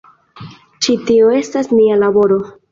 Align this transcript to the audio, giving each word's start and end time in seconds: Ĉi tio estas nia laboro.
Ĉi 0.85 0.95
tio 1.11 1.29
estas 1.43 1.71
nia 1.77 2.01
laboro. 2.09 2.43